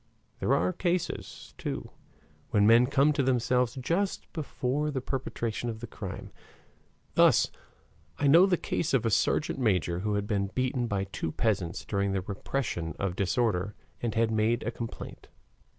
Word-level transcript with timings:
There 0.39 0.55
are 0.55 0.73
cases, 0.73 1.53
too, 1.59 1.91
when 2.49 2.65
men 2.65 2.87
come 2.87 3.13
to 3.13 3.21
themselves 3.21 3.75
just 3.75 4.33
before 4.33 4.89
the 4.89 4.99
perpetration 4.99 5.69
of 5.69 5.79
the 5.79 5.85
crime. 5.85 6.31
Thus 7.13 7.51
I 8.17 8.25
know 8.25 8.47
the 8.47 8.57
case 8.57 8.95
of 8.95 9.05
a 9.05 9.11
sergeant 9.11 9.59
major 9.59 9.99
who 9.99 10.15
had 10.15 10.25
been 10.25 10.47
beaten 10.55 10.87
by 10.87 11.03
two 11.03 11.31
peasants 11.31 11.85
during 11.85 12.13
the 12.13 12.21
repression 12.21 12.95
of 12.97 13.15
disorder 13.15 13.75
and 14.01 14.15
had 14.15 14.31
made 14.31 14.63
a 14.63 14.71
complaint. 14.71 15.27